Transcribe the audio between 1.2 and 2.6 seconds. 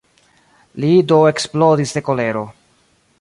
eksplodis de kolero.